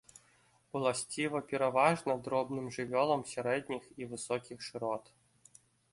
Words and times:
Уласціва 0.77 1.41
пераважна 1.51 2.13
дробным 2.27 2.65
жывёлам 2.77 3.21
сярэдніх 3.35 3.83
і 4.03 4.11
высокіх 4.15 4.57
шырот. 4.71 5.05